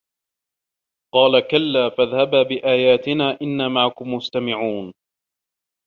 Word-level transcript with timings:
قالَ 1.13 1.47
كَلّا 1.47 1.89
فَاذهَبا 1.89 2.43
بِآياتِنا 2.43 3.37
إِنّا 3.41 3.67
مَعَكُم 3.67 4.13
مُستَمِعونَ 4.13 4.93